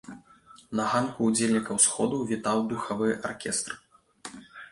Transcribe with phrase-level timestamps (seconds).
[0.79, 3.79] На ганку ўдзельнікаў сходу вітаў духавы аркестр.